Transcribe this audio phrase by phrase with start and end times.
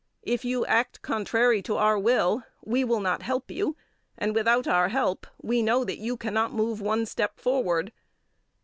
[0.23, 3.77] If you act contrary to our will, we will not help you
[4.17, 7.91] and, without our help, we know that you cannot move one step forward.